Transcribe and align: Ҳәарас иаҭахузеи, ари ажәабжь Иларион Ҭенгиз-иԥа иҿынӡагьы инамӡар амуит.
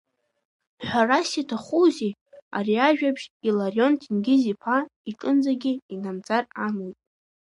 Ҳәарас 0.85 1.29
иаҭахузеи, 1.35 2.13
ари 2.57 2.75
ажәабжь 2.87 3.25
Иларион 3.47 3.93
Ҭенгиз-иԥа 4.01 4.77
иҿынӡагьы 5.09 5.73
инамӡар 5.93 6.43
амуит. 6.65 6.97